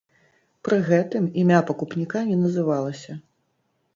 [0.67, 3.19] Пры гэтым імя пакупніка не называлася.